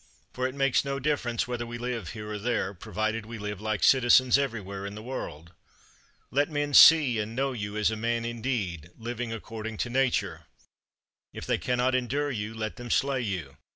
For 0.33 0.47
it 0.47 0.55
makes 0.55 0.83
no 0.83 0.99
difference 0.99 1.47
whether 1.47 1.67
we 1.67 1.77
live 1.77 2.09
here 2.13 2.31
or 2.31 2.39
there, 2.39 2.73
provided 2.73 3.27
we 3.27 3.37
live 3.37 3.61
like 3.61 3.83
citizens 3.83 4.35
everywhere 4.35 4.83
in 4.83 4.95
the 4.95 5.03
world. 5.03 5.53
Let 6.31 6.49
men 6.49 6.73
see 6.73 7.19
and 7.19 7.35
know 7.35 7.51
you 7.51 7.77
as 7.77 7.91
a 7.91 7.95
man 7.95 8.25
indeed, 8.25 8.89
living 8.97 9.31
according 9.31 9.77
to 9.77 9.91
Nature. 9.91 10.47
If 11.33 11.45
they 11.45 11.59
cannot 11.59 11.93
endure 11.93 12.31
you, 12.31 12.55
let 12.55 12.77
them 12.77 12.89
slay 12.89 13.21
you. 13.21 13.57